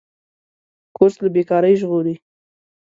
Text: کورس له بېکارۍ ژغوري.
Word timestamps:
کورس 0.95 1.15
له 1.23 1.29
بېکارۍ 1.35 1.73
ژغوري. 1.81 2.15